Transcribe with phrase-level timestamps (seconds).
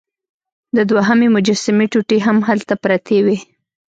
[0.75, 3.37] د دوهمې مجسمې ټوټې هم هلته پرتې وې.